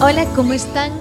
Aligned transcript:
Hola, 0.00 0.32
¿cómo 0.36 0.52
están? 0.52 0.92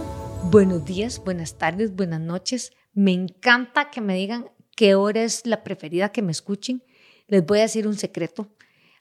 Buenos 0.49 0.83
días, 0.83 1.21
buenas 1.23 1.59
tardes, 1.59 1.95
buenas 1.95 2.19
noches. 2.19 2.71
Me 2.95 3.11
encanta 3.11 3.91
que 3.91 4.01
me 4.01 4.15
digan 4.15 4.49
qué 4.75 4.95
hora 4.95 5.21
es 5.21 5.45
la 5.45 5.63
preferida 5.63 6.11
que 6.11 6.23
me 6.23 6.31
escuchen. 6.31 6.81
Les 7.27 7.45
voy 7.45 7.59
a 7.59 7.61
decir 7.61 7.87
un 7.87 7.93
secreto. 7.93 8.47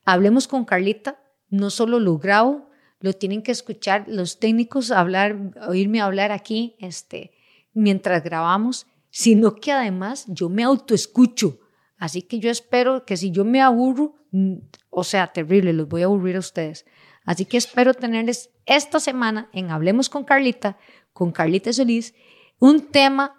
Hablemos 0.05 0.49
con 0.49 0.67
Carlita, 0.67 1.19
no 1.49 1.71
solo 1.71 1.99
lo 1.99 2.19
grabo, 2.19 2.69
lo 3.01 3.15
tienen 3.15 3.43
que 3.43 3.53
escuchar 3.53 4.05
los 4.07 4.39
técnicos 4.39 4.91
hablar, 4.91 5.53
oírme 5.67 6.03
hablar 6.03 6.31
aquí, 6.31 6.77
este, 6.79 7.33
mientras 7.73 8.23
grabamos, 8.23 8.87
sino 9.09 9.55
que 9.55 9.73
además 9.73 10.27
yo 10.29 10.51
me 10.51 10.63
autoescucho. 10.63 11.59
Así 11.97 12.21
que 12.21 12.39
yo 12.39 12.51
espero 12.51 13.07
que 13.07 13.17
si 13.17 13.31
yo 13.31 13.47
me 13.47 13.63
aburro, 13.63 14.15
mm, 14.31 14.57
o 14.91 15.05
sea, 15.05 15.29
terrible, 15.29 15.73
los 15.73 15.89
voy 15.89 16.03
a 16.03 16.05
aburrir 16.05 16.37
a 16.37 16.41
ustedes. 16.41 16.85
Así 17.27 17.45
que 17.45 17.59
espero 17.59 17.93
tenerles 17.93 18.51
esta 18.65 19.01
semana 19.01 19.51
en 19.53 19.71
Hablemos 19.71 20.09
con 20.09 20.25
Carlita, 20.25 20.79
con 21.13 21.33
Carlita 21.33 21.73
Solís, 21.73 22.15
un 22.61 22.81
tema, 22.81 23.35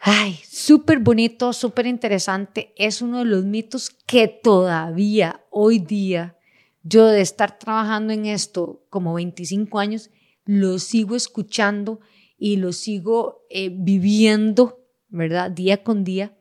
ay, 0.00 0.40
súper 0.48 0.98
bonito, 0.98 1.52
súper 1.52 1.86
interesante. 1.86 2.72
Es 2.76 3.02
uno 3.02 3.18
de 3.18 3.26
los 3.26 3.44
mitos 3.44 3.90
que 3.90 4.28
todavía 4.28 5.44
hoy 5.50 5.78
día, 5.78 6.36
yo 6.82 7.06
de 7.06 7.20
estar 7.20 7.58
trabajando 7.58 8.12
en 8.12 8.26
esto 8.26 8.82
como 8.88 9.14
25 9.14 9.78
años, 9.78 10.10
lo 10.46 10.78
sigo 10.78 11.16
escuchando 11.16 12.00
y 12.38 12.56
lo 12.56 12.72
sigo 12.72 13.44
eh, 13.50 13.70
viviendo, 13.70 14.80
¿verdad? 15.08 15.50
Día 15.50 15.82
con 15.82 16.02
día. 16.02 16.34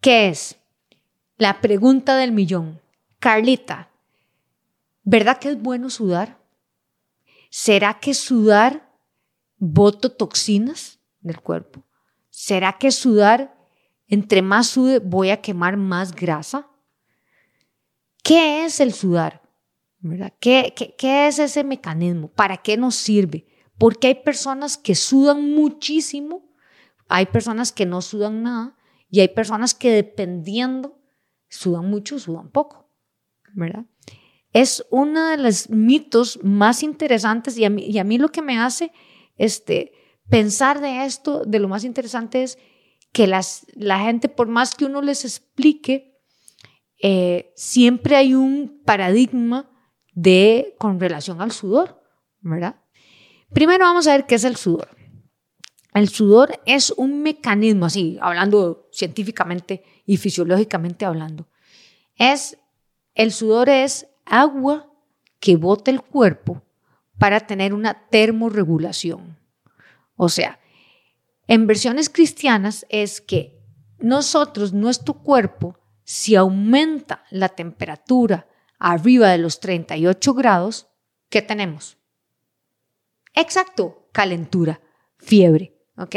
¿Qué 0.00 0.28
es? 0.28 0.56
La 1.36 1.60
pregunta 1.60 2.16
del 2.16 2.32
millón. 2.32 2.80
Carlita, 3.18 3.90
¿Verdad 5.08 5.38
que 5.38 5.50
es 5.50 5.62
bueno 5.62 5.88
sudar? 5.88 6.44
¿Será 7.48 8.00
que 8.00 8.12
sudar 8.12 8.92
boto 9.56 10.10
toxinas 10.10 10.98
del 11.20 11.40
cuerpo? 11.40 11.84
¿Será 12.28 12.76
que 12.76 12.90
sudar, 12.90 13.56
entre 14.08 14.42
más 14.42 14.66
sude, 14.66 14.98
voy 14.98 15.30
a 15.30 15.40
quemar 15.40 15.76
más 15.76 16.12
grasa? 16.12 16.68
¿Qué 18.24 18.64
es 18.64 18.80
el 18.80 18.92
sudar? 18.92 19.42
¿Verdad? 20.00 20.34
¿Qué, 20.40 20.74
qué, 20.74 21.28
es 21.28 21.38
ese 21.38 21.62
mecanismo? 21.62 22.26
¿Para 22.32 22.56
qué 22.56 22.76
nos 22.76 22.96
sirve? 22.96 23.46
Porque 23.78 24.08
hay 24.08 24.14
personas 24.16 24.76
que 24.76 24.96
sudan 24.96 25.54
muchísimo, 25.54 26.52
hay 27.06 27.26
personas 27.26 27.70
que 27.70 27.86
no 27.86 28.02
sudan 28.02 28.42
nada 28.42 28.76
y 29.08 29.20
hay 29.20 29.28
personas 29.28 29.72
que 29.72 29.92
dependiendo 29.92 31.00
sudan 31.48 31.88
mucho, 31.88 32.18
sudan 32.18 32.50
poco, 32.50 32.90
¿verdad? 33.54 33.86
Es 34.56 34.86
uno 34.88 35.28
de 35.28 35.36
los 35.36 35.68
mitos 35.68 36.40
más 36.42 36.82
interesantes 36.82 37.58
y 37.58 37.66
a 37.66 37.70
mí, 37.70 37.84
y 37.84 37.98
a 37.98 38.04
mí 38.04 38.16
lo 38.16 38.30
que 38.30 38.40
me 38.40 38.58
hace 38.58 38.90
este, 39.36 39.92
pensar 40.30 40.80
de 40.80 41.04
esto, 41.04 41.44
de 41.44 41.58
lo 41.58 41.68
más 41.68 41.84
interesante 41.84 42.42
es 42.42 42.56
que 43.12 43.26
las, 43.26 43.66
la 43.74 43.98
gente, 43.98 44.30
por 44.30 44.48
más 44.48 44.74
que 44.74 44.86
uno 44.86 45.02
les 45.02 45.26
explique, 45.26 46.18
eh, 47.02 47.52
siempre 47.54 48.16
hay 48.16 48.34
un 48.34 48.80
paradigma 48.82 49.70
de, 50.14 50.74
con 50.78 50.98
relación 50.98 51.42
al 51.42 51.52
sudor, 51.52 52.02
¿verdad? 52.40 52.76
Primero 53.52 53.84
vamos 53.84 54.06
a 54.06 54.12
ver 54.12 54.24
qué 54.24 54.36
es 54.36 54.44
el 54.44 54.56
sudor. 54.56 54.88
El 55.92 56.08
sudor 56.08 56.62
es 56.64 56.92
un 56.92 57.20
mecanismo, 57.22 57.84
así, 57.84 58.16
hablando 58.22 58.88
científicamente 58.90 59.84
y 60.06 60.16
fisiológicamente 60.16 61.04
hablando. 61.04 61.46
Es, 62.16 62.56
el 63.14 63.32
sudor 63.32 63.68
es 63.68 64.06
agua 64.26 64.92
que 65.40 65.56
bota 65.56 65.90
el 65.90 66.02
cuerpo 66.02 66.62
para 67.18 67.40
tener 67.40 67.72
una 67.72 68.08
termorregulación. 68.08 69.38
O 70.16 70.28
sea, 70.28 70.58
en 71.46 71.66
versiones 71.66 72.10
cristianas 72.10 72.84
es 72.88 73.20
que 73.20 73.62
nosotros, 73.98 74.72
nuestro 74.72 75.14
cuerpo, 75.14 75.78
si 76.04 76.36
aumenta 76.36 77.24
la 77.30 77.48
temperatura 77.48 78.46
arriba 78.78 79.30
de 79.30 79.38
los 79.38 79.60
38 79.60 80.34
grados, 80.34 80.88
¿qué 81.28 81.42
tenemos? 81.42 81.96
Exacto, 83.34 84.08
calentura, 84.12 84.80
fiebre, 85.18 85.78
¿ok? 85.96 86.16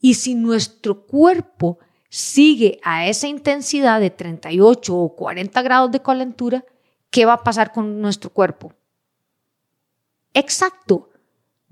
Y 0.00 0.14
si 0.14 0.34
nuestro 0.34 1.06
cuerpo 1.06 1.78
sigue 2.08 2.78
a 2.82 3.06
esa 3.06 3.28
intensidad 3.28 4.00
de 4.00 4.10
38 4.10 4.96
o 4.96 5.16
40 5.16 5.62
grados 5.62 5.90
de 5.90 6.02
calentura, 6.02 6.64
¿qué 7.16 7.24
va 7.24 7.32
a 7.32 7.44
pasar 7.44 7.72
con 7.72 8.02
nuestro 8.02 8.28
cuerpo? 8.28 8.74
Exacto, 10.34 11.08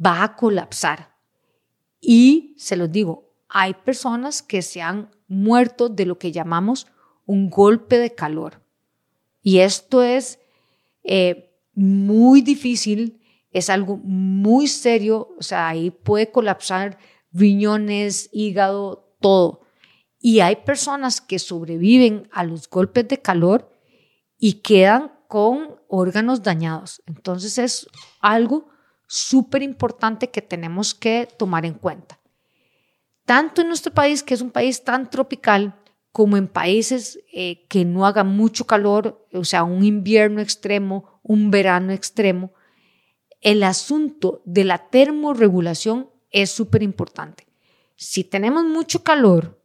va 0.02 0.22
a 0.22 0.36
colapsar. 0.36 1.14
Y 2.00 2.54
se 2.56 2.76
los 2.76 2.90
digo, 2.90 3.30
hay 3.50 3.74
personas 3.74 4.40
que 4.40 4.62
se 4.62 4.80
han 4.80 5.10
muerto 5.28 5.90
de 5.90 6.06
lo 6.06 6.18
que 6.18 6.32
llamamos 6.32 6.86
un 7.26 7.50
golpe 7.50 7.98
de 7.98 8.14
calor. 8.14 8.62
Y 9.42 9.58
esto 9.58 10.02
es 10.02 10.38
eh, 11.02 11.54
muy 11.74 12.40
difícil, 12.40 13.20
es 13.50 13.68
algo 13.68 13.98
muy 13.98 14.66
serio, 14.66 15.34
o 15.38 15.42
sea, 15.42 15.68
ahí 15.68 15.90
puede 15.90 16.32
colapsar 16.32 16.96
riñones, 17.32 18.30
hígado, 18.32 19.14
todo. 19.20 19.60
Y 20.18 20.40
hay 20.40 20.56
personas 20.56 21.20
que 21.20 21.38
sobreviven 21.38 22.30
a 22.32 22.44
los 22.44 22.66
golpes 22.70 23.06
de 23.08 23.20
calor 23.20 23.70
y 24.38 24.62
quedan 24.62 25.13
con 25.28 25.76
órganos 25.88 26.42
dañados. 26.42 27.02
Entonces 27.06 27.58
es 27.58 27.86
algo 28.20 28.68
súper 29.06 29.62
importante 29.62 30.30
que 30.30 30.42
tenemos 30.42 30.94
que 30.94 31.28
tomar 31.38 31.64
en 31.66 31.74
cuenta. 31.74 32.18
Tanto 33.24 33.62
en 33.62 33.68
nuestro 33.68 33.92
país, 33.92 34.22
que 34.22 34.34
es 34.34 34.40
un 34.40 34.50
país 34.50 34.84
tan 34.84 35.08
tropical, 35.08 35.80
como 36.12 36.36
en 36.36 36.46
países 36.46 37.18
eh, 37.32 37.66
que 37.68 37.84
no 37.84 38.06
haga 38.06 38.22
mucho 38.22 38.66
calor, 38.66 39.26
o 39.32 39.44
sea, 39.44 39.64
un 39.64 39.82
invierno 39.82 40.40
extremo, 40.40 41.20
un 41.24 41.50
verano 41.50 41.92
extremo, 41.92 42.52
el 43.40 43.64
asunto 43.64 44.40
de 44.44 44.62
la 44.62 44.90
termorregulación 44.90 46.10
es 46.30 46.50
súper 46.50 46.82
importante. 46.84 47.46
Si 47.96 48.22
tenemos 48.22 48.64
mucho 48.64 49.02
calor 49.02 49.60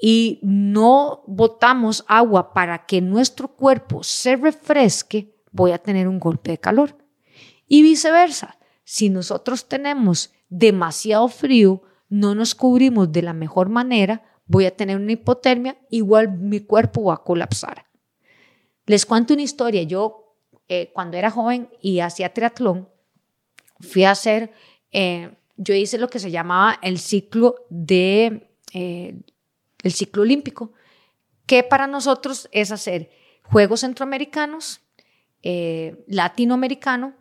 y 0.00 0.40
no 0.42 1.22
botamos 1.26 2.04
agua 2.06 2.52
para 2.52 2.86
que 2.86 3.00
nuestro 3.00 3.48
cuerpo 3.48 4.02
se 4.02 4.36
refresque, 4.36 5.34
voy 5.52 5.72
a 5.72 5.78
tener 5.78 6.08
un 6.08 6.18
golpe 6.18 6.52
de 6.52 6.58
calor. 6.58 6.96
Y 7.66 7.82
viceversa, 7.82 8.58
si 8.84 9.08
nosotros 9.08 9.68
tenemos 9.68 10.32
demasiado 10.48 11.28
frío, 11.28 11.82
no 12.08 12.34
nos 12.34 12.54
cubrimos 12.54 13.10
de 13.10 13.22
la 13.22 13.32
mejor 13.32 13.68
manera, 13.68 14.22
voy 14.46 14.66
a 14.66 14.76
tener 14.76 14.96
una 14.96 15.12
hipotermia, 15.12 15.78
igual 15.90 16.38
mi 16.38 16.60
cuerpo 16.60 17.04
va 17.04 17.14
a 17.14 17.24
colapsar. 17.24 17.86
Les 18.86 19.04
cuento 19.04 19.34
una 19.34 19.42
historia. 19.42 19.82
Yo, 19.82 20.36
eh, 20.68 20.92
cuando 20.92 21.16
era 21.16 21.30
joven 21.30 21.68
y 21.80 22.00
hacía 22.00 22.32
triatlón, 22.32 22.88
fui 23.80 24.04
a 24.04 24.12
hacer, 24.12 24.52
eh, 24.92 25.36
yo 25.56 25.74
hice 25.74 25.98
lo 25.98 26.08
que 26.08 26.20
se 26.20 26.30
llamaba 26.30 26.78
el 26.82 26.98
ciclo 26.98 27.56
de 27.68 28.50
eh, 28.72 29.20
el 29.86 29.92
ciclo 29.92 30.22
olímpico, 30.22 30.72
que 31.46 31.62
para 31.62 31.86
nosotros 31.86 32.48
es 32.52 32.72
hacer 32.72 33.10
Juegos 33.44 33.80
Centroamericanos, 33.80 34.80
eh, 35.42 36.04
Latinoamericano, 36.08 37.14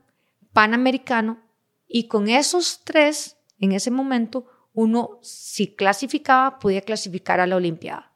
Panamericano, 0.51 1.43
y 1.87 2.07
con 2.07 2.27
esos 2.27 2.81
tres, 2.83 3.37
en 3.59 3.71
ese 3.71 3.91
momento, 3.91 4.47
uno, 4.73 5.19
si 5.21 5.75
clasificaba, 5.75 6.57
podía 6.57 6.81
clasificar 6.81 7.39
a 7.39 7.45
la 7.45 7.55
Olimpiada. 7.55 8.11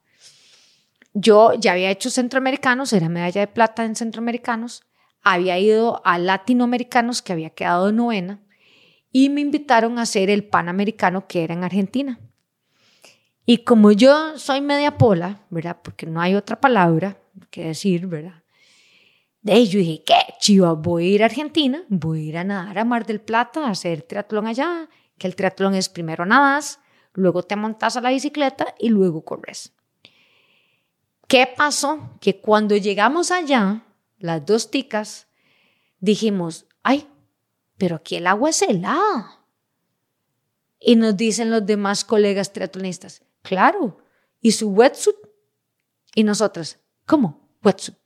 Yo 1.14 1.54
ya 1.54 1.74
había 1.74 1.92
hecho 1.92 2.10
centroamericanos, 2.10 2.92
era 2.92 3.08
medalla 3.08 3.42
de 3.42 3.48
plata 3.48 3.86
en 3.86 3.96
centroamericanos, 3.96 4.84
había 5.22 5.60
ido 5.60 6.02
a 6.06 6.18
latinoamericanos, 6.18 7.22
que 7.22 7.34
había 7.34 7.52
quedado 7.52 7.92
novena, 7.92 8.42
y 9.12 9.30
me 9.30 9.42
invitaron 9.42 10.00
a 10.00 10.04
hacer 10.04 10.30
el 10.30 10.44
panamericano, 10.44 11.28
que 11.28 11.44
era 11.44 11.54
en 11.54 11.63
Argentina. 11.63 12.19
Y 13.50 13.63
como 13.63 13.92
yo 13.92 14.38
soy 14.38 14.62
media 14.62 15.00
pola, 15.00 15.42
¿verdad? 15.50 15.80
Porque 15.81 16.06
no 16.06 16.22
hay 16.22 16.36
otra 16.36 16.62
palabra 16.62 17.19
que 17.50 17.66
decir, 17.66 18.06
¿verdad? 18.06 18.44
De 19.42 19.54
ahí 19.54 19.68
yo 19.68 19.80
dije, 19.80 20.04
qué 20.06 20.36
chiva, 20.40 20.74
voy 20.74 21.06
a 21.06 21.16
ir 21.16 21.24
a 21.24 21.25
Argentina, 21.25 21.84
voy 21.90 22.19
a 22.19 22.24
ir 22.25 22.38
a 22.38 22.44
nadar 22.44 22.78
a 22.78 22.86
Mar 22.86 23.07
del 23.07 23.19
Plata, 23.19 23.66
a 23.66 23.72
hacer 23.72 24.04
triatlón 24.04 24.46
allá, 24.46 24.88
que 25.18 25.25
el 25.25 25.36
triatlón 25.36 25.74
es 25.74 25.90
primero 25.90 26.28
nadas, 26.28 26.80
luego 27.13 27.42
te 27.42 27.56
montas 27.56 27.98
a 27.98 28.01
la 28.01 28.12
bicicleta 28.12 28.75
y 28.78 28.90
luego 28.90 29.25
corres. 29.25 29.74
¿Qué 31.28 31.52
pasó? 31.57 32.19
Que 32.22 32.40
cuando 32.42 32.78
llegamos 32.78 33.31
allá, 33.31 33.84
las 34.19 34.45
dos 34.45 34.69
ticas, 34.69 35.25
dijimos, 36.00 36.68
ay, 36.84 37.07
pero 37.80 37.95
aquí 37.95 38.18
el 38.18 38.28
agua 38.28 38.52
es 38.52 38.62
helada. 38.62 39.44
Y 40.80 40.98
nos 40.98 41.18
dicen 41.18 41.50
los 41.50 41.66
demás 41.66 42.06
colegas 42.06 42.54
triatlonistas, 42.54 43.24
Claro. 43.41 43.97
¿Y 44.41 44.51
su 44.51 44.69
wetsuit? 44.69 45.15
Y 46.15 46.24
nosotras, 46.24 46.80
¿cómo? 47.06 47.50
Wetsuit. 47.63 47.97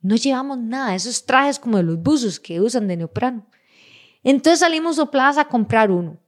No 0.00 0.16
llevamos 0.16 0.58
nada, 0.58 0.94
esos 0.94 1.24
trajes 1.24 1.58
como 1.58 1.78
de 1.78 1.82
los 1.82 1.98
buzos 1.98 2.38
que 2.38 2.60
usan 2.60 2.88
de 2.88 2.96
neoprano. 2.96 3.46
Entonces 4.22 4.60
salimos 4.60 4.96
sopladas 4.96 5.38
a 5.38 5.46
comprar 5.46 5.90
uno. 5.90 6.18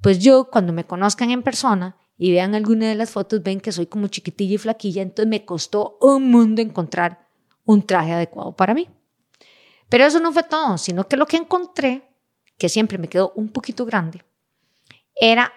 Pues 0.00 0.18
yo, 0.18 0.50
cuando 0.50 0.72
me 0.72 0.84
conozcan 0.84 1.30
en 1.30 1.42
persona 1.42 1.96
y 2.18 2.32
vean 2.32 2.54
alguna 2.54 2.88
de 2.88 2.94
las 2.94 3.10
fotos, 3.10 3.42
ven 3.42 3.60
que 3.60 3.72
soy 3.72 3.86
como 3.86 4.08
chiquitilla 4.08 4.54
y 4.54 4.58
flaquilla, 4.58 5.02
entonces 5.02 5.28
me 5.28 5.44
costó 5.44 5.96
un 6.00 6.30
mundo 6.30 6.60
encontrar 6.60 7.28
un 7.64 7.86
traje 7.86 8.12
adecuado 8.12 8.54
para 8.54 8.74
mí. 8.74 8.88
Pero 9.88 10.04
eso 10.04 10.20
no 10.20 10.32
fue 10.32 10.42
todo, 10.42 10.78
sino 10.78 11.06
que 11.06 11.16
lo 11.16 11.26
que 11.26 11.36
encontré, 11.36 12.08
que 12.58 12.68
siempre 12.68 12.98
me 12.98 13.08
quedó 13.08 13.32
un 13.36 13.48
poquito 13.48 13.84
grande, 13.84 14.24
era 15.14 15.52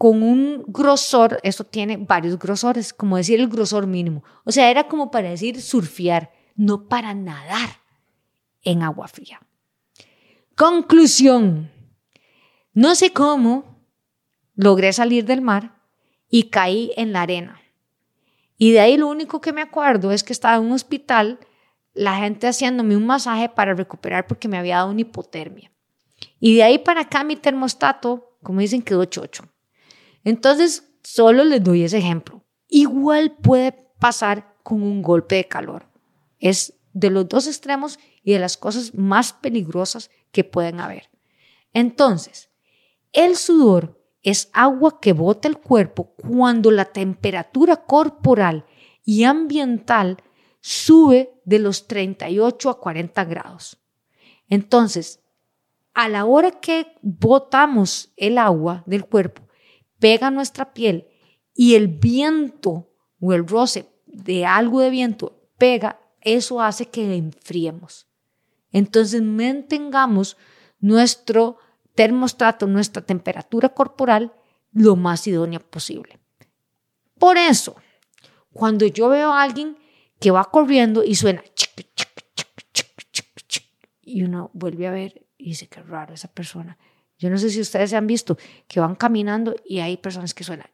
con 0.00 0.22
un 0.22 0.64
grosor, 0.66 1.40
eso 1.42 1.62
tiene 1.62 1.98
varios 1.98 2.38
grosores, 2.38 2.94
como 2.94 3.18
decir 3.18 3.38
el 3.38 3.48
grosor 3.48 3.86
mínimo. 3.86 4.24
O 4.44 4.50
sea, 4.50 4.70
era 4.70 4.88
como 4.88 5.10
para 5.10 5.28
decir 5.28 5.60
surfear, 5.60 6.32
no 6.56 6.88
para 6.88 7.12
nadar 7.12 7.68
en 8.62 8.82
agua 8.82 9.08
fría. 9.08 9.42
Conclusión. 10.56 11.70
No 12.72 12.94
sé 12.94 13.12
cómo 13.12 13.76
logré 14.54 14.90
salir 14.94 15.26
del 15.26 15.42
mar 15.42 15.76
y 16.30 16.44
caí 16.44 16.92
en 16.96 17.12
la 17.12 17.20
arena. 17.20 17.60
Y 18.56 18.72
de 18.72 18.80
ahí 18.80 18.96
lo 18.96 19.06
único 19.06 19.42
que 19.42 19.52
me 19.52 19.60
acuerdo 19.60 20.12
es 20.12 20.24
que 20.24 20.32
estaba 20.32 20.56
en 20.56 20.62
un 20.62 20.72
hospital, 20.72 21.40
la 21.92 22.16
gente 22.16 22.48
haciéndome 22.48 22.96
un 22.96 23.04
masaje 23.04 23.50
para 23.50 23.74
recuperar 23.74 24.26
porque 24.26 24.48
me 24.48 24.56
había 24.56 24.76
dado 24.76 24.92
una 24.92 25.02
hipotermia. 25.02 25.70
Y 26.40 26.56
de 26.56 26.62
ahí 26.62 26.78
para 26.78 27.02
acá 27.02 27.22
mi 27.22 27.36
termostato, 27.36 28.38
como 28.42 28.60
dicen, 28.60 28.80
quedó 28.80 29.04
chocho. 29.04 29.44
Entonces, 30.24 30.92
solo 31.02 31.44
les 31.44 31.62
doy 31.62 31.84
ese 31.84 31.98
ejemplo. 31.98 32.44
Igual 32.68 33.36
puede 33.36 33.72
pasar 33.98 34.56
con 34.62 34.82
un 34.82 35.02
golpe 35.02 35.36
de 35.36 35.48
calor. 35.48 35.88
Es 36.38 36.74
de 36.92 37.10
los 37.10 37.28
dos 37.28 37.46
extremos 37.46 37.98
y 38.22 38.32
de 38.32 38.38
las 38.38 38.56
cosas 38.56 38.94
más 38.94 39.32
peligrosas 39.32 40.10
que 40.32 40.44
pueden 40.44 40.80
haber. 40.80 41.10
Entonces, 41.72 42.50
el 43.12 43.36
sudor 43.36 44.00
es 44.22 44.50
agua 44.52 45.00
que 45.00 45.12
bota 45.12 45.48
el 45.48 45.58
cuerpo 45.58 46.14
cuando 46.16 46.70
la 46.70 46.86
temperatura 46.86 47.76
corporal 47.76 48.66
y 49.04 49.24
ambiental 49.24 50.18
sube 50.60 51.40
de 51.44 51.58
los 51.58 51.86
38 51.86 52.70
a 52.70 52.78
40 52.78 53.24
grados. 53.24 53.78
Entonces, 54.48 55.20
a 55.94 56.08
la 56.08 56.24
hora 56.24 56.50
que 56.50 56.86
botamos 57.02 58.12
el 58.16 58.38
agua 58.38 58.82
del 58.86 59.06
cuerpo, 59.06 59.42
pega 60.00 60.30
nuestra 60.30 60.74
piel 60.74 61.06
y 61.54 61.76
el 61.76 61.88
viento 61.88 62.90
o 63.20 63.32
el 63.32 63.46
roce 63.46 63.88
de 64.06 64.46
algo 64.46 64.80
de 64.80 64.90
viento 64.90 65.40
pega, 65.58 66.00
eso 66.20 66.60
hace 66.60 66.86
que 66.86 67.14
enfriemos. 67.14 68.08
Entonces 68.72 69.22
mantengamos 69.22 70.36
nuestro 70.80 71.58
termostrato, 71.94 72.66
nuestra 72.66 73.02
temperatura 73.02 73.68
corporal 73.68 74.32
lo 74.72 74.96
más 74.96 75.26
idónea 75.26 75.60
posible. 75.60 76.18
Por 77.18 77.36
eso, 77.36 77.76
cuando 78.52 78.86
yo 78.86 79.08
veo 79.08 79.32
a 79.32 79.42
alguien 79.42 79.76
que 80.18 80.30
va 80.30 80.44
corriendo 80.44 81.04
y 81.04 81.14
suena 81.14 81.42
y 84.02 84.22
uno 84.22 84.50
vuelve 84.54 84.86
a 84.86 84.90
ver 84.90 85.26
y 85.38 85.50
dice 85.50 85.68
que 85.68 85.82
raro 85.82 86.14
esa 86.14 86.28
persona 86.28 86.78
yo 87.20 87.28
no 87.28 87.36
sé 87.36 87.50
si 87.50 87.60
ustedes 87.60 87.90
se 87.90 87.96
han 87.96 88.06
visto 88.06 88.38
que 88.66 88.80
van 88.80 88.94
caminando 88.94 89.54
y 89.66 89.80
hay 89.80 89.98
personas 89.98 90.32
que 90.32 90.42
suenan. 90.42 90.70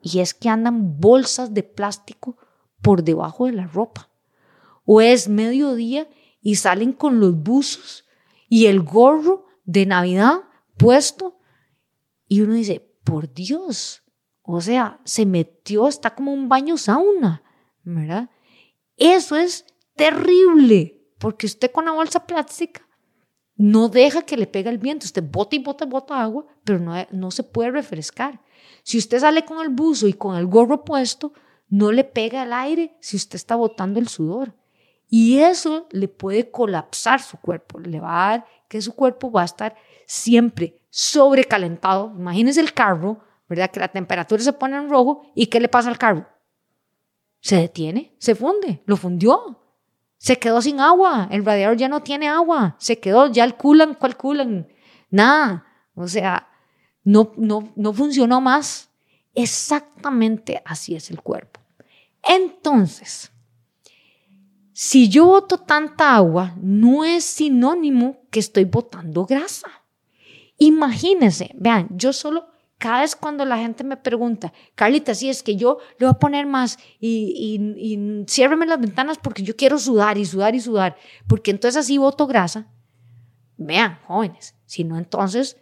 Y 0.00 0.20
es 0.20 0.34
que 0.34 0.48
andan 0.48 1.00
bolsas 1.00 1.52
de 1.52 1.64
plástico 1.64 2.38
por 2.80 3.02
debajo 3.02 3.46
de 3.46 3.52
la 3.52 3.66
ropa. 3.66 4.08
O 4.84 5.00
es 5.00 5.28
mediodía 5.28 6.08
y 6.40 6.54
salen 6.54 6.92
con 6.92 7.18
los 7.18 7.34
buzos 7.42 8.04
y 8.48 8.66
el 8.66 8.82
gorro 8.82 9.46
de 9.64 9.84
Navidad 9.84 10.42
puesto. 10.76 11.40
Y 12.28 12.42
uno 12.42 12.54
dice, 12.54 12.88
por 13.02 13.34
Dios, 13.34 14.04
o 14.42 14.60
sea, 14.60 15.00
se 15.04 15.26
metió, 15.26 15.88
está 15.88 16.14
como 16.14 16.32
un 16.32 16.48
baño 16.48 16.78
sauna, 16.78 17.42
¿verdad? 17.82 18.30
Eso 18.96 19.34
es 19.34 19.66
terrible, 19.96 21.02
porque 21.18 21.46
usted 21.46 21.72
con 21.72 21.86
la 21.86 21.92
bolsa 21.92 22.24
plástica 22.28 22.86
no 23.60 23.90
deja 23.90 24.22
que 24.22 24.38
le 24.38 24.46
pegue 24.46 24.70
el 24.70 24.78
viento. 24.78 25.04
Usted 25.04 25.22
bota 25.22 25.54
y 25.54 25.58
bota, 25.58 25.84
bota 25.84 26.22
agua, 26.22 26.46
pero 26.64 26.78
no, 26.78 26.94
no 27.10 27.30
se 27.30 27.42
puede 27.42 27.70
refrescar. 27.70 28.40
Si 28.82 28.96
usted 28.96 29.18
sale 29.18 29.44
con 29.44 29.60
el 29.60 29.68
buzo 29.68 30.08
y 30.08 30.14
con 30.14 30.34
el 30.34 30.46
gorro 30.46 30.82
puesto, 30.82 31.34
no 31.68 31.92
le 31.92 32.04
pega 32.04 32.42
el 32.42 32.54
aire 32.54 32.96
si 33.00 33.18
usted 33.18 33.36
está 33.36 33.56
botando 33.56 34.00
el 34.00 34.08
sudor. 34.08 34.54
Y 35.10 35.40
eso 35.40 35.88
le 35.90 36.08
puede 36.08 36.50
colapsar 36.50 37.20
su 37.20 37.36
cuerpo. 37.36 37.78
Le 37.78 38.00
va 38.00 38.08
a 38.08 38.30
dar 38.30 38.46
que 38.66 38.80
su 38.80 38.94
cuerpo 38.94 39.30
va 39.30 39.42
a 39.42 39.44
estar 39.44 39.76
siempre 40.06 40.80
sobrecalentado. 40.88 42.14
Imagínese 42.16 42.62
el 42.62 42.72
carro, 42.72 43.20
¿verdad? 43.46 43.70
Que 43.70 43.80
la 43.80 43.88
temperatura 43.88 44.42
se 44.42 44.54
pone 44.54 44.78
en 44.78 44.88
rojo. 44.88 45.30
¿Y 45.34 45.48
qué 45.48 45.60
le 45.60 45.68
pasa 45.68 45.90
al 45.90 45.98
carro? 45.98 46.26
Se 47.40 47.56
detiene, 47.56 48.14
se 48.18 48.34
funde, 48.34 48.82
lo 48.86 48.96
fundió. 48.96 49.60
Se 50.20 50.38
quedó 50.38 50.60
sin 50.60 50.80
agua, 50.80 51.28
el 51.30 51.46
radiador 51.46 51.78
ya 51.78 51.88
no 51.88 52.02
tiene 52.02 52.28
agua, 52.28 52.76
se 52.78 52.98
quedó, 53.00 53.32
ya 53.32 53.42
el 53.42 53.54
culan, 53.54 53.94
¿cuál 53.94 54.18
culan? 54.18 54.68
Nada. 55.08 55.64
O 55.94 56.06
sea, 56.06 56.46
no, 57.02 57.32
no, 57.38 57.72
no 57.74 57.92
funcionó 57.94 58.38
más. 58.38 58.90
Exactamente 59.34 60.60
así 60.66 60.94
es 60.94 61.10
el 61.10 61.22
cuerpo. 61.22 61.58
Entonces, 62.22 63.32
si 64.74 65.08
yo 65.08 65.24
boto 65.24 65.56
tanta 65.56 66.14
agua, 66.14 66.54
no 66.60 67.02
es 67.02 67.24
sinónimo 67.24 68.18
que 68.30 68.40
estoy 68.40 68.64
botando 68.64 69.24
grasa. 69.24 69.70
Imagínense, 70.58 71.50
vean, 71.54 71.88
yo 71.92 72.12
solo 72.12 72.49
cada 72.80 73.02
vez 73.02 73.14
cuando 73.14 73.44
la 73.44 73.58
gente 73.58 73.84
me 73.84 73.98
pregunta, 73.98 74.54
Carlita, 74.74 75.14
si 75.14 75.28
es 75.28 75.42
que 75.42 75.54
yo 75.54 75.78
le 75.98 76.06
voy 76.06 76.14
a 76.14 76.18
poner 76.18 76.46
más 76.46 76.78
y, 76.98 77.60
y, 77.78 78.24
ciérreme 78.26 78.64
las 78.64 78.80
ventanas 78.80 79.18
porque 79.18 79.42
yo 79.42 79.54
quiero 79.54 79.78
sudar 79.78 80.16
y 80.16 80.24
sudar 80.24 80.54
y 80.54 80.60
sudar, 80.60 80.96
porque 81.28 81.50
entonces 81.50 81.76
así 81.76 81.98
voto 81.98 82.26
grasa. 82.26 82.68
Vean, 83.58 83.98
jóvenes, 84.06 84.54
si 84.64 84.84
no 84.84 84.96
entonces 84.96 85.58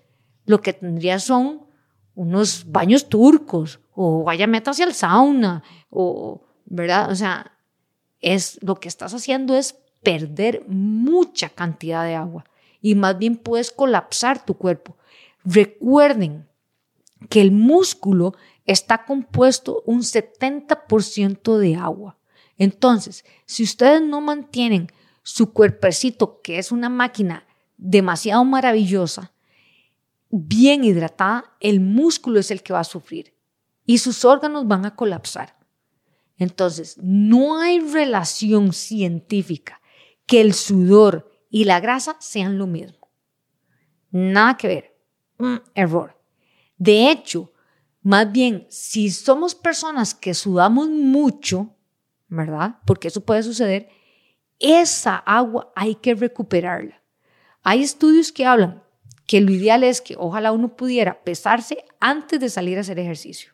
lo 0.47 0.61
que 0.63 0.73
tendría 0.73 1.19
son 1.19 1.67
unos 2.15 2.71
baños 2.71 3.09
turcos 3.09 3.81
o 3.95 4.23
vaya 4.23 4.47
hacia 4.67 4.85
el 4.85 4.95
sauna 4.95 5.65
o, 5.91 6.47
¿verdad? 6.67 7.11
O 7.11 7.17
sea, 7.17 7.59
es 8.21 8.61
lo 8.63 8.77
que 8.77 8.87
estás 8.87 9.13
haciendo 9.13 9.57
es 9.57 9.77
perder 10.05 10.65
mucha 10.69 11.49
cantidad 11.49 12.05
de 12.05 12.15
agua 12.15 12.45
y 12.81 12.95
más 12.95 13.19
bien 13.19 13.37
puedes 13.37 13.73
colapsar 13.73 14.45
tu 14.45 14.55
cuerpo. 14.55 14.97
Recuerden 15.45 16.48
que 17.29 17.41
el 17.41 17.51
músculo 17.51 18.35
está 18.65 19.05
compuesto 19.05 19.83
un 19.87 20.03
70% 20.03 21.57
de 21.57 21.77
agua. 21.77 22.19
Entonces, 22.57 23.25
si 23.47 23.63
ustedes 23.63 24.03
no 24.03 24.21
mantienen 24.21 24.89
su 25.23 25.53
cuerpecito, 25.53 26.41
que 26.43 26.59
es 26.59 26.73
una 26.73 26.89
máquina 26.89 27.47
demasiado 27.77 28.45
maravillosa, 28.45 29.33
bien 30.31 30.85
hidratada, 30.85 31.57
el 31.61 31.81
músculo 31.81 32.41
es 32.41 32.51
el 32.51 32.63
que 32.63 32.73
va 32.73 32.81
a 32.81 32.85
sufrir 32.85 33.35
y 33.85 33.99
sus 33.99 34.25
órganos 34.25 34.67
van 34.67 34.85
a 34.85 34.95
colapsar. 34.95 35.57
Entonces, 36.37 36.99
no 37.03 37.59
hay 37.59 37.81
relación 37.81 38.73
científica 38.73 39.81
que 40.27 40.41
el 40.41 40.55
sudor 40.55 41.31
y 41.51 41.65
la 41.65 41.81
grasa 41.81 42.17
sean 42.21 42.59
lo 42.59 42.67
mismo. 42.67 43.09
Nada 44.11 44.57
que 44.57 44.69
ver. 44.69 44.99
Mm, 45.39 45.57
error. 45.75 46.18
De 46.79 47.11
hecho, 47.11 47.53
más 48.03 48.31
bien, 48.31 48.67
si 48.71 49.11
somos 49.11 49.55
personas 49.55 50.15
que 50.15 50.33
sudamos 50.33 50.89
mucho, 50.89 51.75
¿verdad? 52.29 52.77
Porque 52.87 53.09
eso 53.09 53.21
puede 53.21 53.43
suceder, 53.43 53.89
esa 54.59 55.17
agua 55.17 55.73
hay 55.77 55.97
que 55.97 56.15
recuperarla. 56.15 57.03
Hay 57.63 57.83
estudios 57.83 58.33
que 58.33 58.47
hablan 58.47 58.83
que 59.27 59.43
lo 59.43 59.53
ideal 59.53 59.85
es 59.85 60.01
que 60.01 60.15
ojalá 60.17 60.53
uno 60.53 60.75
pudiera 60.75 61.23
pesarse 61.23 61.85
antes 62.01 62.41
de 62.41 62.49
salir 62.49 62.79
a 62.79 62.81
hacer 62.81 62.99
ejercicio. 62.99 63.53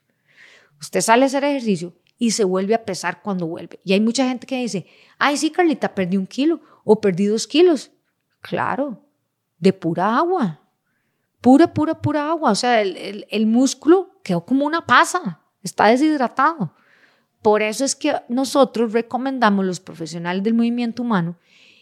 Usted 0.80 1.00
sale 1.00 1.24
a 1.24 1.26
hacer 1.26 1.42
ejercicio 1.42 1.94
y 2.16 2.30
se 2.30 2.44
vuelve 2.44 2.74
a 2.74 2.84
pesar 2.84 3.22
cuando 3.22 3.48
vuelve. 3.48 3.80
Y 3.84 3.92
hay 3.92 4.00
mucha 4.00 4.28
gente 4.28 4.46
que 4.46 4.56
dice, 4.56 4.86
ay, 5.18 5.36
sí, 5.36 5.50
Carlita, 5.50 5.92
perdí 5.92 6.16
un 6.16 6.28
kilo 6.28 6.60
o 6.84 7.00
perdí 7.00 7.26
dos 7.26 7.48
kilos. 7.48 7.90
Claro, 8.40 9.02
de 9.58 9.72
pura 9.72 10.16
agua 10.16 10.63
pura, 11.44 11.74
pura, 11.74 12.00
pura 12.00 12.30
agua. 12.30 12.52
O 12.52 12.54
sea, 12.54 12.80
el, 12.80 13.26
el, 13.28 13.46
músculo 13.46 14.18
quedó 14.22 14.46
como 14.46 14.64
una 14.64 14.86
pasa, 14.86 15.42
está 15.62 15.88
deshidratado. 15.88 16.74
Por 17.42 17.60
eso 17.60 17.84
es 17.84 17.94
que 17.94 18.14
nosotros 18.30 18.94
recomendamos 18.94 19.66
los 19.66 19.78
profesionales 19.78 20.42
del 20.42 20.54
movimiento 20.54 21.02
humano 21.02 21.38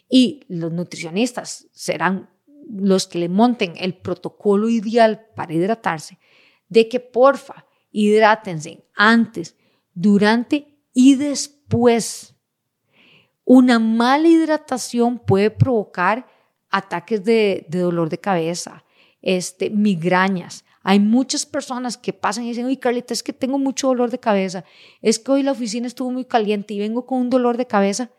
y 0.08 0.40
los 0.48 0.72
nutricionistas 0.72 1.68
serán 1.70 2.28
los 2.68 3.06
que 3.06 3.20
le 3.20 3.28
monten 3.28 3.74
el 3.76 3.94
protocolo 3.94 4.68
ideal 4.68 5.28
para 5.36 5.54
hidratarse, 5.54 6.18
de 6.68 6.88
que 6.88 6.98
porfa, 6.98 7.64
hidrátense 7.92 8.84
antes, 8.96 9.56
durante 9.94 10.76
y 10.92 11.14
después. 11.14 12.34
Una 13.44 13.78
mala 13.78 14.26
hidratación 14.26 15.20
puede 15.20 15.50
provocar 15.50 16.26
ataques 16.68 17.22
de, 17.22 17.64
dolor 17.68 18.08
de 18.08 18.18
cabeza, 18.18 18.84
este, 19.22 19.70
migrañas. 19.70 20.64
Hay 20.82 20.98
muchas 20.98 21.46
personas 21.46 21.96
que 21.96 22.12
pasan 22.12 22.44
y 22.44 22.48
dicen, 22.48 22.66
uy, 22.66 22.76
Carlita, 22.76 23.14
es 23.14 23.22
que 23.22 23.32
tengo 23.32 23.58
mucho 23.58 23.86
dolor 23.86 24.10
de 24.10 24.18
cabeza, 24.18 24.64
es 25.00 25.18
que 25.18 25.30
hoy 25.30 25.42
la 25.44 25.52
oficina 25.52 25.86
estuvo 25.86 26.10
muy 26.10 26.24
caliente 26.24 26.74
y 26.74 26.80
vengo 26.80 27.06
con 27.06 27.20
un 27.20 27.30
dolor 27.30 27.56
de 27.56 27.66
cabeza 27.66 28.10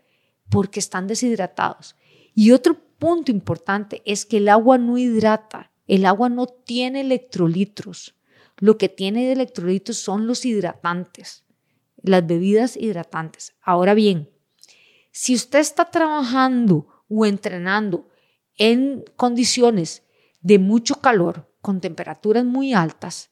porque 0.49 0.79
están 0.79 1.07
deshidratados. 1.07 1.95
Y 2.33 2.51
otro 2.51 2.77
punto 2.97 3.31
importante 3.31 4.01
es 4.05 4.25
que 4.25 4.37
el 4.37 4.47
agua 4.47 4.77
no 4.77 4.97
hidrata, 4.97 5.71
el 5.87 6.05
agua 6.05 6.29
no 6.29 6.47
tiene 6.47 7.01
electrolitos. 7.01 8.15
Lo 8.57 8.77
que 8.77 8.87
tiene 8.87 9.25
de 9.25 9.33
electrolitos 9.33 9.97
son 9.97 10.25
los 10.25 10.45
hidratantes, 10.45 11.43
las 12.01 12.25
bebidas 12.25 12.77
hidratantes. 12.77 13.55
Ahora 13.61 13.93
bien, 13.93 14.29
si 15.11 15.35
usted 15.35 15.59
está 15.59 15.91
trabajando 15.91 16.87
o 17.09 17.25
entrenando 17.25 18.07
en 18.57 19.03
condiciones 19.15 20.03
de 20.43 20.59
mucho 20.59 21.01
calor, 21.01 21.49
con 21.61 21.81
temperaturas 21.81 22.45
muy 22.45 22.73
altas, 22.73 23.31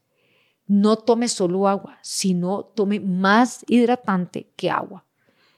no 0.66 0.96
tome 0.96 1.28
solo 1.28 1.68
agua, 1.68 2.00
sino 2.02 2.64
tome 2.64 3.00
más 3.02 3.66
hidratante 3.68 4.52
que 4.56 4.70
agua. 4.70 5.06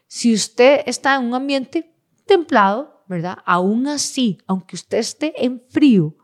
Si 0.07 0.33
usted 0.33 0.81
está 0.87 1.15
en 1.15 1.25
un 1.25 1.35
ambiente 1.35 1.93
templado, 2.25 3.03
¿verdad? 3.07 3.37
Aún 3.45 3.87
así, 3.87 4.39
aunque 4.47 4.75
usted 4.75 4.97
esté 4.97 5.45
en 5.45 5.61
frío, 5.69 6.15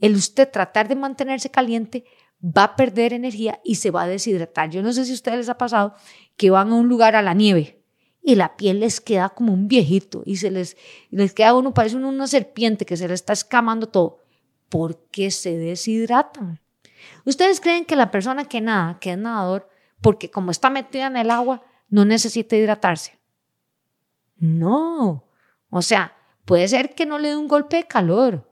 el 0.00 0.16
usted 0.16 0.50
tratar 0.50 0.88
de 0.88 0.96
mantenerse 0.96 1.50
caliente 1.50 2.04
va 2.42 2.64
a 2.64 2.76
perder 2.76 3.12
energía 3.12 3.60
y 3.62 3.76
se 3.76 3.90
va 3.90 4.02
a 4.02 4.08
deshidratar. 4.08 4.70
Yo 4.70 4.82
no 4.82 4.92
sé 4.92 5.04
si 5.04 5.12
a 5.12 5.14
ustedes 5.14 5.38
les 5.38 5.48
ha 5.48 5.58
pasado 5.58 5.94
que 6.36 6.50
van 6.50 6.70
a 6.70 6.74
un 6.74 6.88
lugar 6.88 7.14
a 7.14 7.22
la 7.22 7.34
nieve 7.34 7.84
y 8.22 8.34
la 8.34 8.56
piel 8.56 8.80
les 8.80 9.00
queda 9.00 9.28
como 9.28 9.52
un 9.52 9.68
viejito 9.68 10.22
y 10.24 10.36
se 10.36 10.50
les, 10.50 10.76
les 11.10 11.34
queda 11.34 11.54
uno, 11.54 11.74
parece 11.74 11.96
una 11.96 12.26
serpiente 12.26 12.86
que 12.86 12.96
se 12.96 13.08
le 13.08 13.14
está 13.14 13.32
escamando 13.32 13.88
todo. 13.88 14.21
Porque 14.72 15.30
se 15.30 15.58
deshidratan? 15.58 16.58
¿Ustedes 17.26 17.60
creen 17.60 17.84
que 17.84 17.94
la 17.94 18.10
persona 18.10 18.46
que 18.46 18.62
nada, 18.62 18.98
que 19.00 19.12
es 19.12 19.18
nadador, 19.18 19.68
porque 20.00 20.30
como 20.30 20.50
está 20.50 20.70
metida 20.70 21.08
en 21.08 21.18
el 21.18 21.30
agua, 21.30 21.62
no 21.90 22.06
necesita 22.06 22.56
hidratarse? 22.56 23.18
No. 24.38 25.28
O 25.68 25.82
sea, 25.82 26.16
puede 26.46 26.66
ser 26.68 26.94
que 26.94 27.04
no 27.04 27.18
le 27.18 27.28
dé 27.28 27.36
un 27.36 27.48
golpe 27.48 27.76
de 27.76 27.86
calor 27.86 28.50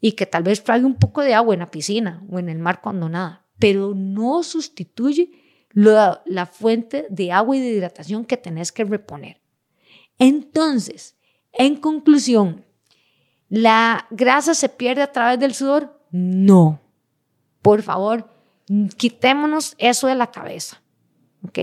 y 0.00 0.12
que 0.12 0.24
tal 0.24 0.44
vez 0.44 0.62
traiga 0.62 0.86
un 0.86 1.00
poco 1.00 1.22
de 1.22 1.34
agua 1.34 1.54
en 1.54 1.60
la 1.60 1.70
piscina 1.72 2.24
o 2.30 2.38
en 2.38 2.48
el 2.48 2.60
mar 2.60 2.80
cuando 2.80 3.08
nada, 3.08 3.44
pero 3.58 3.92
no 3.92 4.44
sustituye 4.44 5.32
la, 5.72 6.22
fuente 6.46 7.08
de 7.10 7.32
agua 7.32 7.56
y 7.56 7.60
de 7.60 7.70
hidratación 7.70 8.24
que 8.24 8.36
tenés 8.36 8.70
que 8.70 8.84
reponer. 8.84 9.40
Entonces, 10.16 11.16
en 11.52 11.74
conclusión, 11.74 12.64
¿la 13.48 14.06
grasa 14.10 14.54
se 14.54 14.68
pierde 14.68 15.02
a 15.02 15.12
través 15.12 15.38
del 15.38 15.54
sudor? 15.54 16.00
No. 16.10 16.80
Por 17.62 17.82
favor, 17.82 18.28
quitémonos 18.96 19.74
eso 19.78 20.06
de 20.06 20.14
la 20.14 20.30
cabeza. 20.30 20.82
¿Ok? 21.42 21.58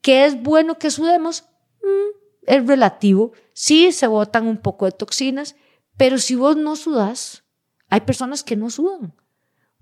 ¿Qué 0.00 0.24
es 0.24 0.40
bueno 0.42 0.78
que 0.78 0.90
sudemos? 0.90 1.44
Mm, 1.82 2.18
es 2.46 2.66
relativo. 2.66 3.32
Sí, 3.52 3.92
se 3.92 4.06
botan 4.06 4.46
un 4.46 4.58
poco 4.58 4.84
de 4.84 4.92
toxinas, 4.92 5.56
pero 5.96 6.18
si 6.18 6.34
vos 6.34 6.56
no 6.56 6.76
sudas, 6.76 7.44
hay 7.88 8.00
personas 8.02 8.42
que 8.42 8.56
no 8.56 8.70
sudan. 8.70 9.14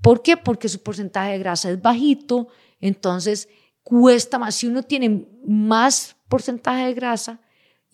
¿Por 0.03 0.23
qué? 0.23 0.37
Porque 0.37 0.69
su 0.69 0.83
porcentaje 0.83 1.33
de 1.33 1.39
grasa 1.39 1.71
es 1.71 1.81
bajito, 1.81 2.49
entonces 2.81 3.49
cuesta 3.83 4.39
más. 4.39 4.55
Si 4.55 4.67
uno 4.67 4.83
tiene 4.83 5.27
más 5.47 6.17
porcentaje 6.29 6.87
de 6.87 6.95
grasa 6.95 7.41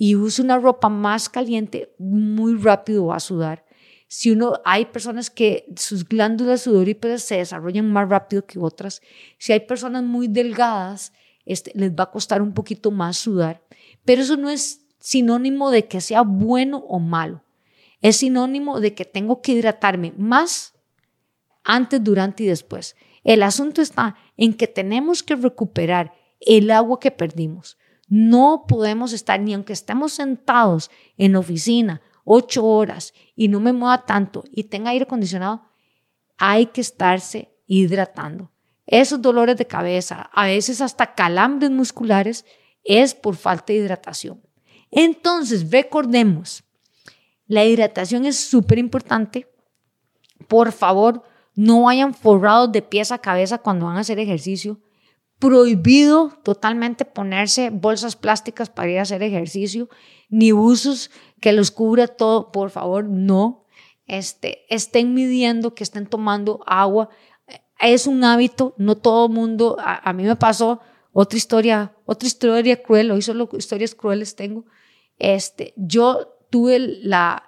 y 0.03 0.17
usa 0.17 0.43
una 0.43 0.59
ropa 0.59 0.89
más 0.89 1.29
caliente, 1.29 1.95
muy 1.99 2.55
rápido 2.55 3.05
va 3.05 3.17
a 3.17 3.21
sudar. 3.21 3.67
Si 4.09 4.31
uno, 4.31 4.55
hay 4.65 4.87
personas 4.87 5.29
que 5.29 5.67
sus 5.77 6.09
glándulas 6.09 6.63
sudoríparas 6.63 7.23
se 7.23 7.37
desarrollan 7.37 7.93
más 7.93 8.09
rápido 8.09 8.47
que 8.47 8.59
otras. 8.59 9.03
Si 9.37 9.53
hay 9.53 9.61
personas 9.61 10.03
muy 10.03 10.27
delgadas, 10.27 11.13
este, 11.45 11.73
les 11.75 11.91
va 11.93 12.05
a 12.05 12.11
costar 12.11 12.41
un 12.41 12.55
poquito 12.55 12.91
más 12.91 13.19
sudar. 13.19 13.63
Pero 14.07 14.23
eso 14.23 14.39
no 14.39 14.49
es 14.49 14.87
sinónimo 15.01 15.71
de 15.71 15.87
que 15.87 16.01
sea 16.01 16.23
bueno 16.23 16.79
o 16.79 16.99
malo. 16.99 17.45
Es 18.01 18.17
sinónimo 18.17 18.81
de 18.81 18.95
que 18.95 19.05
tengo 19.05 19.43
que 19.43 19.53
hidratarme 19.53 20.15
más 20.17 20.73
antes, 21.63 22.03
durante 22.03 22.45
y 22.45 22.47
después. 22.47 22.97
El 23.23 23.43
asunto 23.43 23.83
está 23.83 24.17
en 24.39 24.55
que 24.55 24.67
tenemos 24.67 25.23
que 25.23 25.37
recuperar 25.37 26.15
el 26.41 26.71
agua 26.71 26.99
que 26.99 27.11
perdimos. 27.11 27.77
No 28.11 28.67
podemos 28.69 29.15
estar, 29.15 29.41
ni 29.41 29.55
aunque 29.55 29.73
estemos 29.73 30.13
sentados 30.13 30.91
en 31.17 31.37
oficina 31.37 32.03
ocho 32.25 32.65
horas 32.65 33.13
y 33.35 33.49
no 33.49 33.61
me 33.61 33.73
mueva 33.73 34.05
tanto 34.05 34.45
y 34.53 34.65
tenga 34.65 34.91
aire 34.91 35.05
acondicionado, 35.05 35.63
hay 36.39 36.67
que 36.67 36.81
estarse 36.81 37.51
hidratando. 37.67 38.51
Esos 38.87 39.23
dolores 39.23 39.57
de 39.57 39.67
cabeza, 39.67 40.31
a 40.33 40.47
veces 40.47 40.81
hasta 40.81 41.15
calambres 41.15 41.71
musculares, 41.71 42.45
es 42.85 43.15
por 43.15 43.37
falta 43.37 43.73
de 43.73 43.81
hidratación. 43.81 44.41
Entonces, 44.91 45.71
recordemos, 45.71 46.65
la 47.47 47.65
hidratación 47.65 48.25
es 48.27 48.37
súper 48.37 48.79
importante. 48.79 49.49
Por 50.49 50.73
favor, 50.73 51.23
no 51.55 51.83
vayan 51.83 52.15
forrados 52.15 52.73
de 52.73 52.83
pies 52.83 53.13
a 53.13 53.19
cabeza 53.19 53.59
cuando 53.59 53.87
van 53.87 53.97
a 53.97 54.01
hacer 54.01 54.19
ejercicio. 54.19 54.81
Prohibido 55.41 56.39
totalmente 56.45 57.05
ponerse 57.05 57.71
bolsas 57.71 58.15
plásticas 58.15 58.69
para 58.69 58.91
ir 58.91 58.99
a 58.99 59.03
hacer 59.03 59.23
ejercicio, 59.23 59.89
ni 60.29 60.53
buzos 60.53 61.11
que 61.41 61.53
los 61.53 61.71
cubra 61.71 62.07
todo. 62.07 62.53
Por 62.53 62.71
favor, 62.71 63.05
no. 63.05 63.65
Este, 64.07 64.67
estén 64.69 65.15
midiendo, 65.15 65.75
que 65.75 65.83
estén 65.83 66.07
tomando 66.07 66.61
agua. 66.67 67.09
Es 67.81 68.07
un 68.07 68.23
hábito, 68.23 68.75
no 68.77 68.97
todo 68.97 69.29
mundo. 69.29 69.77
A, 69.81 70.13
mí 70.13 70.25
me 70.25 70.37
pasó 70.37 70.81
otra 71.13 71.39
historia, 71.39 71.97
otra 72.05 72.27
historia 72.27 72.83
cruel. 72.83 73.11
Hoy 73.11 73.23
solo 73.23 73.49
historias 73.57 73.95
crueles 73.95 74.37
tengo. 74.37 74.67
Este, 75.19 75.73
yo 75.77 76.37
tuve 76.51 76.79
la, 76.79 77.45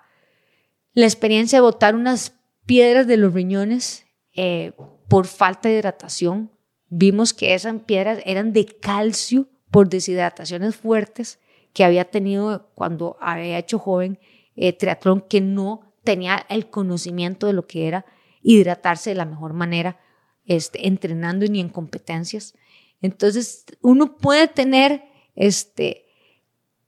la 0.94 1.04
experiencia 1.04 1.58
de 1.58 1.62
botar 1.62 1.94
unas 1.94 2.38
piedras 2.64 3.06
de 3.06 3.18
los 3.18 3.34
riñones 3.34 4.06
eh, 4.34 4.72
por 5.08 5.26
falta 5.26 5.68
de 5.68 5.76
hidratación. 5.76 6.50
Vimos 6.94 7.32
que 7.32 7.54
esas 7.54 7.80
piedras 7.84 8.20
eran 8.26 8.52
de 8.52 8.66
calcio 8.66 9.48
por 9.70 9.88
deshidrataciones 9.88 10.76
fuertes 10.76 11.38
que 11.72 11.84
había 11.84 12.04
tenido 12.04 12.70
cuando 12.74 13.16
había 13.18 13.56
hecho 13.56 13.78
joven 13.78 14.18
eh, 14.56 14.74
triatlón, 14.74 15.22
que 15.22 15.40
no 15.40 15.94
tenía 16.04 16.44
el 16.50 16.68
conocimiento 16.68 17.46
de 17.46 17.54
lo 17.54 17.66
que 17.66 17.88
era 17.88 18.04
hidratarse 18.42 19.08
de 19.08 19.16
la 19.16 19.24
mejor 19.24 19.54
manera, 19.54 20.00
este, 20.44 20.86
entrenando 20.86 21.46
ni 21.46 21.60
en 21.60 21.70
competencias. 21.70 22.52
Entonces, 23.00 23.64
uno 23.80 24.18
puede 24.18 24.46
tener 24.46 25.02
este, 25.34 26.04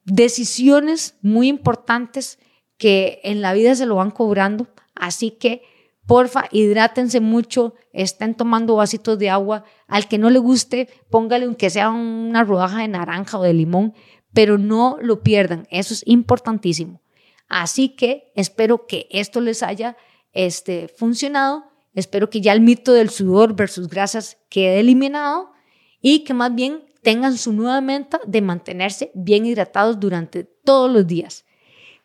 decisiones 0.05 1.17
muy 1.23 1.49
importantes 1.49 2.39
que 2.77 3.21
en 3.25 3.41
la 3.41 3.55
vida 3.55 3.75
se 3.75 3.87
lo 3.87 3.95
van 3.95 4.11
cobrando. 4.11 4.69
Así 4.95 5.31
que, 5.31 5.63
porfa, 6.07 6.45
hidrátense 6.51 7.21
mucho, 7.21 7.75
estén 7.93 8.35
tomando 8.35 8.77
vasitos 8.77 9.19
de 9.19 9.31
agua. 9.31 9.65
Al 9.87 10.09
que 10.09 10.19
no 10.19 10.31
le 10.31 10.39
guste, 10.39 10.89
póngale 11.11 11.47
aunque 11.47 11.71
sea 11.71 11.91
una 11.91 12.45
rodaja 12.45 12.81
de 12.81 12.89
naranja 12.89 13.39
o 13.39 13.43
de 13.43 13.55
limón, 13.55 13.95
pero 14.33 14.59
no 14.59 14.99
lo 15.01 15.23
pierdan. 15.23 15.67
Eso 15.71 15.95
es 15.95 16.03
importantísimo. 16.07 17.01
Así 17.49 17.91
que 17.91 18.33
espero 18.35 18.87
que 18.87 19.07
esto 19.11 19.41
les 19.41 19.63
haya 19.63 19.97
este, 20.33 20.89
funcionado. 20.89 21.65
Espero 21.95 22.29
que 22.29 22.41
ya 22.41 22.53
el 22.53 22.61
mito 22.61 22.93
del 22.93 23.11
sudor 23.11 23.55
versus 23.55 23.89
grasas 23.89 24.39
quede 24.49 24.81
eliminado 24.81 25.53
y 26.01 26.25
que 26.25 26.35
más 26.35 26.55
bien 26.55 26.85
tengan 27.03 27.39
su 27.39 27.53
nueva 27.53 27.81
meta 27.81 28.21
de 28.27 28.43
mantenerse 28.43 29.13
bien 29.15 29.47
hidratados 29.47 30.01
durante 30.01 30.45
todos 30.45 30.91
los 30.91 31.07
días. 31.07 31.45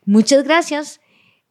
Muchas 0.06 0.44
gracias. 0.44 1.01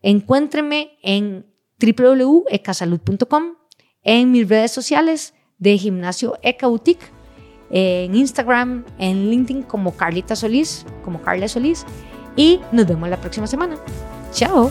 Encuéntreme 0.03 0.99
en 1.03 1.48
www.ecasalud.com, 1.81 3.55
en 4.03 4.31
mis 4.31 4.49
redes 4.49 4.73
sociales 4.73 5.35
de 5.59 5.79
Gimnasio 5.79 6.39
Eca 6.43 6.67
Boutique, 6.67 7.07
en 7.71 8.15
Instagram, 8.15 8.85
en 8.99 9.31
LinkedIn 9.31 9.63
como 9.63 9.97
Carlita 9.97 10.35
Solís, 10.37 10.87
como 11.05 11.21
Carla 11.21 11.49
Solís, 11.49 11.85
y 12.37 12.61
nos 12.73 12.87
vemos 12.87 13.09
la 13.09 13.21
próxima 13.21 13.47
semana. 13.47 13.77
Chao. 14.33 14.71